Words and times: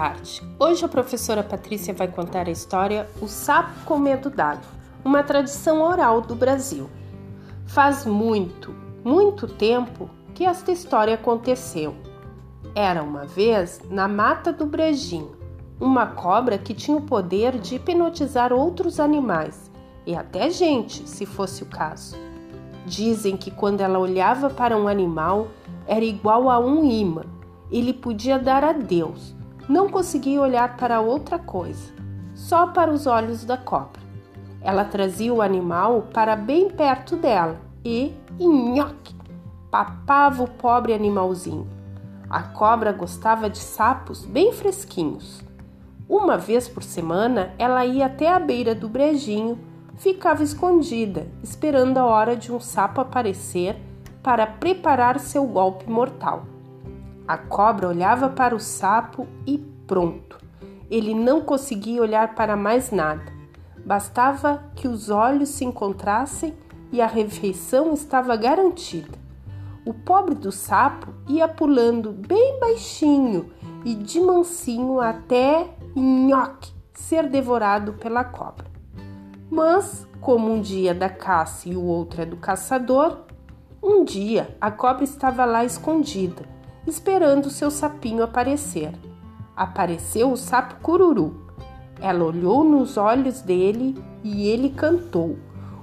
tarde. 0.00 0.42
Hoje 0.58 0.82
a 0.82 0.88
professora 0.88 1.42
Patrícia 1.42 1.92
vai 1.92 2.08
contar 2.08 2.48
a 2.48 2.50
história 2.50 3.06
O 3.20 3.28
Sapo 3.28 3.84
com 3.84 3.98
Medo 3.98 4.30
d'Água, 4.30 4.64
uma 5.04 5.22
tradição 5.22 5.82
oral 5.82 6.22
do 6.22 6.34
Brasil. 6.34 6.88
Faz 7.66 8.06
muito, 8.06 8.74
muito 9.04 9.46
tempo 9.46 10.08
que 10.34 10.46
esta 10.46 10.72
história 10.72 11.16
aconteceu. 11.16 11.94
Era 12.74 13.02
uma 13.02 13.26
vez 13.26 13.78
na 13.90 14.08
mata 14.08 14.54
do 14.54 14.64
Brejinho, 14.64 15.36
uma 15.78 16.06
cobra 16.06 16.56
que 16.56 16.72
tinha 16.72 16.96
o 16.96 17.02
poder 17.02 17.58
de 17.58 17.74
hipnotizar 17.74 18.54
outros 18.54 18.98
animais 18.98 19.70
e 20.06 20.16
até 20.16 20.48
gente, 20.48 21.06
se 21.06 21.26
fosse 21.26 21.62
o 21.62 21.66
caso. 21.66 22.16
Dizem 22.86 23.36
que 23.36 23.50
quando 23.50 23.82
ela 23.82 23.98
olhava 23.98 24.48
para 24.48 24.78
um 24.78 24.88
animal, 24.88 25.48
era 25.86 26.06
igual 26.06 26.48
a 26.48 26.58
um 26.58 26.90
imã. 26.90 27.24
Ele 27.70 27.92
podia 27.92 28.38
dar 28.38 28.64
adeus, 28.64 29.38
não 29.70 29.88
conseguia 29.88 30.40
olhar 30.40 30.76
para 30.76 31.00
outra 31.00 31.38
coisa, 31.38 31.94
só 32.34 32.66
para 32.66 32.90
os 32.90 33.06
olhos 33.06 33.44
da 33.44 33.56
cobra. 33.56 34.02
Ela 34.60 34.84
trazia 34.84 35.32
o 35.32 35.40
animal 35.40 36.08
para 36.12 36.34
bem 36.34 36.68
perto 36.68 37.16
dela 37.16 37.60
e, 37.84 38.12
nhoque, 38.36 39.14
papava 39.70 40.42
o 40.42 40.48
pobre 40.48 40.92
animalzinho. 40.92 41.68
A 42.28 42.42
cobra 42.42 42.92
gostava 42.92 43.48
de 43.48 43.58
sapos 43.58 44.26
bem 44.26 44.52
fresquinhos. 44.52 45.40
Uma 46.08 46.36
vez 46.36 46.68
por 46.68 46.82
semana, 46.82 47.54
ela 47.56 47.86
ia 47.86 48.06
até 48.06 48.28
a 48.28 48.40
beira 48.40 48.74
do 48.74 48.88
brejinho 48.88 49.56
ficava 49.94 50.42
escondida, 50.42 51.28
esperando 51.44 51.98
a 51.98 52.04
hora 52.04 52.34
de 52.34 52.50
um 52.50 52.58
sapo 52.58 53.00
aparecer 53.00 53.76
para 54.20 54.48
preparar 54.48 55.20
seu 55.20 55.46
golpe 55.46 55.88
mortal. 55.88 56.49
A 57.30 57.38
cobra 57.38 57.86
olhava 57.86 58.28
para 58.28 58.56
o 58.56 58.58
sapo 58.58 59.24
e 59.46 59.56
pronto. 59.86 60.36
Ele 60.90 61.14
não 61.14 61.40
conseguia 61.42 62.02
olhar 62.02 62.34
para 62.34 62.56
mais 62.56 62.90
nada. 62.90 63.32
Bastava 63.86 64.64
que 64.74 64.88
os 64.88 65.10
olhos 65.10 65.50
se 65.50 65.64
encontrassem 65.64 66.56
e 66.90 67.00
a 67.00 67.06
refeição 67.06 67.94
estava 67.94 68.34
garantida. 68.34 69.16
O 69.86 69.94
pobre 69.94 70.34
do 70.34 70.50
sapo 70.50 71.14
ia 71.28 71.46
pulando 71.46 72.10
bem 72.10 72.58
baixinho 72.58 73.52
e 73.84 73.94
de 73.94 74.18
mansinho 74.20 74.98
até 74.98 75.68
nhoque 75.94 76.72
ser 76.92 77.28
devorado 77.28 77.92
pela 77.92 78.24
cobra. 78.24 78.66
Mas, 79.48 80.04
como 80.20 80.52
um 80.52 80.60
dia 80.60 80.90
é 80.90 80.94
da 80.94 81.08
caça 81.08 81.68
e 81.68 81.76
o 81.76 81.84
outro 81.84 82.22
é 82.22 82.26
do 82.26 82.38
caçador, 82.38 83.20
um 83.80 84.02
dia 84.02 84.56
a 84.60 84.68
cobra 84.72 85.04
estava 85.04 85.44
lá 85.44 85.64
escondida, 85.64 86.58
esperando 86.90 87.48
seu 87.48 87.70
sapinho 87.70 88.22
aparecer. 88.22 88.92
Apareceu 89.56 90.30
o 90.30 90.36
sapo 90.36 90.76
cururu. 90.82 91.46
Ela 92.00 92.24
olhou 92.24 92.64
nos 92.64 92.96
olhos 92.96 93.40
dele 93.40 93.96
e 94.22 94.48
ele 94.48 94.70
cantou: 94.70 95.38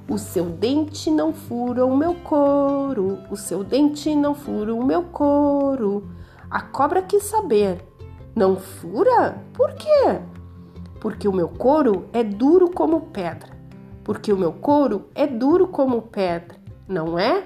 O 0.09 0.17
seu 0.17 0.45
dente 0.45 1.09
não 1.09 1.33
fura 1.33 1.86
o 1.86 1.95
meu 1.95 2.14
couro, 2.14 3.19
o 3.31 3.36
seu 3.36 3.64
dente 3.64 4.14
não 4.16 4.36
fura 4.36 4.75
o 4.75 4.86
meu 4.86 5.03
couro. 5.03 6.08
A 6.49 6.61
cobra 6.61 7.02
quis 7.02 7.23
saber: 7.23 7.83
Não 8.36 8.55
fura? 8.55 9.42
Por 9.53 9.73
quê? 9.73 10.19
Porque 10.99 11.27
o 11.27 11.33
meu 11.33 11.47
couro 11.47 12.05
é 12.14 12.23
duro 12.23 12.69
como 12.69 13.02
pedra 13.02 13.58
porque 14.08 14.31
o 14.31 14.38
meu 14.38 14.53
couro 14.53 15.09
é 15.14 15.27
duro 15.27 15.67
como 15.67 16.02
pedra, 16.02 16.55
não 16.88 17.19
é? 17.19 17.44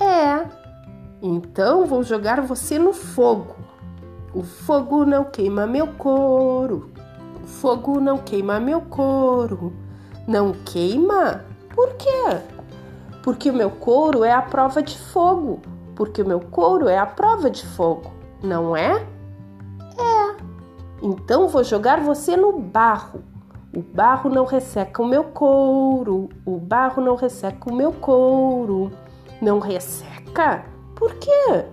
É. 0.00 0.67
Então 1.20 1.86
vou 1.86 2.02
jogar 2.02 2.40
você 2.40 2.78
no 2.78 2.92
fogo. 2.92 3.56
O 4.32 4.42
fogo 4.42 5.04
não 5.04 5.24
queima 5.24 5.66
meu 5.66 5.88
couro. 5.88 6.90
O 7.42 7.46
fogo 7.46 8.00
não 8.00 8.18
queima 8.18 8.60
meu 8.60 8.80
couro. 8.82 9.72
Não 10.26 10.52
queima? 10.52 11.44
Por 11.74 11.94
quê? 11.94 12.40
Porque 13.22 13.50
o 13.50 13.54
meu 13.54 13.70
couro 13.70 14.22
é 14.22 14.32
a 14.32 14.42
prova 14.42 14.82
de 14.82 14.96
fogo. 14.96 15.60
Porque 15.96 16.22
o 16.22 16.26
meu 16.26 16.40
couro 16.40 16.88
é 16.88 16.96
a 16.96 17.06
prova 17.06 17.50
de 17.50 17.66
fogo, 17.66 18.12
não 18.40 18.76
é? 18.76 19.04
É. 19.98 20.36
Então 21.02 21.48
vou 21.48 21.64
jogar 21.64 22.00
você 22.00 22.36
no 22.36 22.56
barro. 22.56 23.24
O 23.74 23.82
barro 23.82 24.30
não 24.30 24.44
resseca 24.44 25.02
o 25.02 25.06
meu 25.06 25.24
couro, 25.24 26.28
o 26.46 26.56
barro 26.58 27.02
não 27.02 27.16
resseca 27.16 27.68
o 27.68 27.74
meu 27.74 27.92
couro. 27.92 28.92
Não 29.42 29.58
resseca? 29.58 30.64
Por 30.98 31.14
quê? 31.14 31.64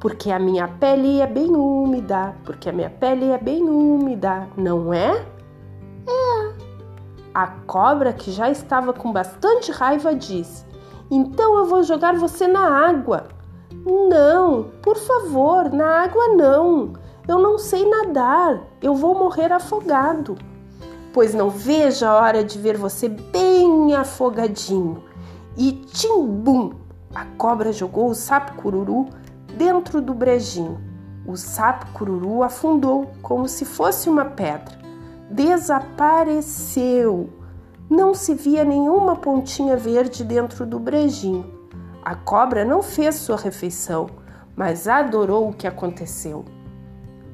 Porque 0.00 0.30
a 0.30 0.38
minha 0.38 0.68
pele 0.68 1.20
é 1.20 1.26
bem 1.26 1.50
úmida, 1.54 2.36
porque 2.44 2.68
a 2.68 2.72
minha 2.72 2.90
pele 2.90 3.30
é 3.30 3.38
bem 3.38 3.62
úmida, 3.62 4.48
não 4.56 4.94
é? 4.94 5.26
É. 6.06 6.52
A 7.34 7.46
cobra, 7.66 8.12
que 8.12 8.30
já 8.30 8.50
estava 8.50 8.92
com 8.92 9.12
bastante 9.12 9.72
raiva, 9.72 10.14
disse: 10.14 10.64
Então 11.10 11.56
eu 11.58 11.66
vou 11.66 11.82
jogar 11.82 12.14
você 12.14 12.46
na 12.46 12.88
água. 12.88 13.28
Não, 13.84 14.70
por 14.82 14.96
favor, 14.96 15.70
na 15.72 16.04
água 16.04 16.28
não. 16.28 16.92
Eu 17.26 17.38
não 17.38 17.58
sei 17.58 17.88
nadar, 17.88 18.62
eu 18.80 18.94
vou 18.94 19.14
morrer 19.14 19.52
afogado 19.52 20.36
pois 21.12 21.34
não 21.34 21.50
vejo 21.50 22.06
a 22.06 22.14
hora 22.14 22.42
de 22.42 22.58
ver 22.58 22.76
você 22.76 23.08
bem 23.08 23.94
afogadinho. 23.94 25.02
E 25.56 25.72
timbum! 25.72 26.72
A 27.14 27.24
cobra 27.36 27.72
jogou 27.72 28.08
o 28.08 28.14
sapo 28.14 28.54
cururu 28.54 29.08
dentro 29.56 30.00
do 30.00 30.14
brejinho. 30.14 30.80
O 31.26 31.36
sapo 31.36 31.86
cururu 31.92 32.42
afundou 32.42 33.12
como 33.20 33.46
se 33.48 33.64
fosse 33.64 34.08
uma 34.08 34.24
pedra. 34.24 34.78
Desapareceu. 35.30 37.28
Não 37.88 38.14
se 38.14 38.34
via 38.34 38.64
nenhuma 38.64 39.16
pontinha 39.16 39.76
verde 39.76 40.24
dentro 40.24 40.64
do 40.64 40.78
brejinho. 40.78 41.60
A 42.02 42.14
cobra 42.14 42.64
não 42.64 42.82
fez 42.82 43.16
sua 43.16 43.36
refeição, 43.36 44.08
mas 44.56 44.88
adorou 44.88 45.48
o 45.48 45.52
que 45.52 45.66
aconteceu. 45.66 46.44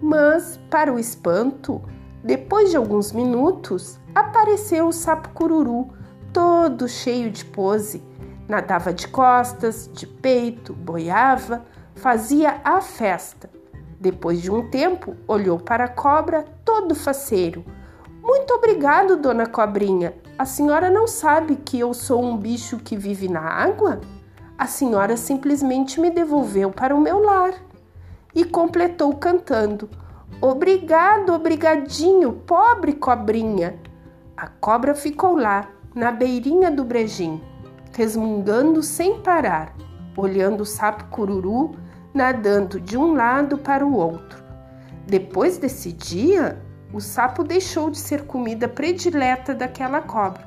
Mas, 0.03 0.59
para 0.71 0.93
o 0.93 0.99
espanto, 0.99 1.81
depois 2.23 2.71
de 2.71 2.77
alguns 2.77 3.13
minutos, 3.13 3.99
apareceu 4.15 4.89
o 4.89 4.93
sapo 4.93 5.31
cururu, 5.31 5.89
todo 6.33 6.89
cheio 6.89 7.31
de 7.31 7.45
pose. 7.45 8.03
Nadava 8.49 8.95
de 8.95 9.07
costas, 9.07 9.91
de 9.93 10.07
peito, 10.07 10.73
boiava, 10.73 11.67
fazia 11.95 12.63
a 12.65 12.81
festa. 12.81 13.51
Depois 14.01 14.41
de 14.41 14.51
um 14.51 14.71
tempo, 14.71 15.15
olhou 15.27 15.59
para 15.59 15.85
a 15.85 15.89
cobra, 15.89 16.47
todo 16.65 16.95
faceiro. 16.95 17.63
Muito 18.23 18.55
obrigado, 18.55 19.17
dona 19.17 19.47
Cobrinha. 19.47 20.15
A 20.39 20.45
senhora 20.45 20.89
não 20.89 21.07
sabe 21.07 21.57
que 21.57 21.79
eu 21.79 21.93
sou 21.93 22.23
um 22.25 22.37
bicho 22.37 22.79
que 22.79 22.97
vive 22.97 23.29
na 23.29 23.41
água? 23.41 24.01
A 24.57 24.67
senhora 24.67 25.17
simplesmente 25.17 26.01
me 26.01 26.11
devolveu 26.11 26.71
para 26.71 26.95
o 26.95 27.01
meu 27.01 27.21
lar. 27.21 27.53
E 28.35 28.45
completou 28.45 29.15
cantando. 29.17 29.91
Obrigado, 30.41 31.35
obrigadinho, 31.35 32.33
pobre 32.33 32.93
cobrinha. 32.93 33.79
A 34.37 34.47
cobra 34.47 34.95
ficou 34.95 35.37
lá, 35.37 35.69
na 35.95 36.13
beirinha 36.13 36.71
do 36.71 36.85
brejinho, 36.85 37.41
resmungando 37.99 38.81
sem 38.81 39.21
parar, 39.23 39.75
olhando 40.17 40.61
o 40.61 40.65
sapo 40.65 41.07
cururu 41.07 41.73
nadando 42.15 42.81
de 42.81 42.97
um 42.97 43.13
lado 43.13 43.59
para 43.59 43.85
o 43.85 43.93
outro. 43.93 44.41
Depois 45.05 45.59
desse 45.59 45.93
dia, 45.93 46.63
o 46.93 47.01
sapo 47.01 47.43
deixou 47.43 47.91
de 47.91 47.99
ser 47.99 48.25
comida 48.25 48.69
predileta 48.69 49.53
daquela 49.53 50.01
cobra. 50.01 50.47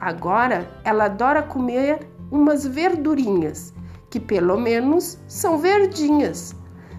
Agora 0.00 0.66
ela 0.82 1.04
adora 1.04 1.42
comer 1.42 2.08
umas 2.30 2.66
verdurinhas, 2.66 3.74
que 4.10 4.18
pelo 4.18 4.58
menos 4.58 5.18
são 5.28 5.58
verdinhas 5.58 6.56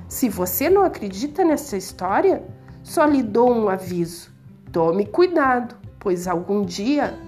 se 0.07 0.29
você 0.29 0.69
não 0.69 0.83
acredita 0.83 1.43
nessa 1.43 1.75
história, 1.75 2.41
só 2.81 3.03
lhe 3.03 3.21
dou 3.21 3.51
um 3.53 3.67
aviso: 3.67 4.31
tome 4.71 5.05
cuidado, 5.05 5.75
pois 5.99 6.27
algum 6.27 6.61
dia 6.61 7.19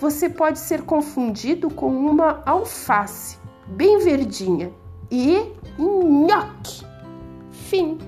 você 0.00 0.28
pode 0.28 0.58
ser 0.58 0.82
confundido 0.82 1.70
com 1.70 1.88
uma 1.88 2.42
alface 2.44 3.38
bem 3.66 3.98
verdinha 3.98 4.72
e 5.10 5.52
nhoque. 5.78 6.84
Fim. 7.50 7.98